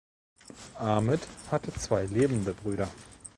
[0.79, 1.19] Ahmed
[1.51, 2.89] hatte zwei lebende Brüder.